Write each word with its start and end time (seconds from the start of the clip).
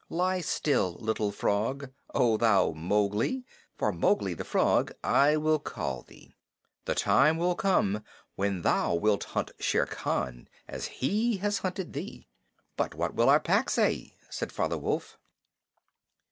Lie 0.09 0.41
still, 0.41 0.93
little 0.93 1.31
frog. 1.31 1.91
O 2.15 2.35
thou 2.35 2.71
Mowgli 2.71 3.45
for 3.77 3.91
Mowgli 3.91 4.33
the 4.33 4.43
Frog 4.43 4.91
I 5.03 5.37
will 5.37 5.59
call 5.59 6.01
thee 6.01 6.33
the 6.85 6.95
time 6.95 7.37
will 7.37 7.53
come 7.53 8.03
when 8.35 8.63
thou 8.63 8.95
wilt 8.95 9.25
hunt 9.25 9.51
Shere 9.59 9.85
Khan 9.85 10.47
as 10.67 10.87
he 10.87 11.37
has 11.41 11.59
hunted 11.59 11.93
thee." 11.93 12.25
"But 12.75 12.95
what 12.95 13.13
will 13.13 13.29
our 13.29 13.39
Pack 13.39 13.69
say?" 13.69 14.17
said 14.27 14.51
Father 14.51 14.75
Wolf. 14.79 15.19